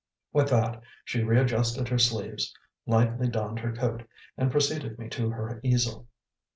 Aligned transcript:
With 0.33 0.49
that, 0.49 0.81
she 1.05 1.21
readjusted 1.23 1.87
her 1.89 1.99
sleeves, 1.99 2.55
lightly 2.87 3.27
donned 3.29 3.59
her 3.59 3.71
coat, 3.71 4.01
and 4.35 4.49
preceded 4.51 4.97
me 4.97 5.07
to 5.09 5.29
her 5.29 5.59
easel. 5.63 6.07